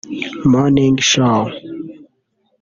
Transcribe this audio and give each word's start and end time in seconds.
«Morning 0.53 0.97
show» 1.11 1.37